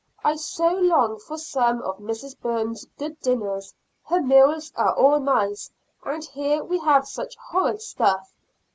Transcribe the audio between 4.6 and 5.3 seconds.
are all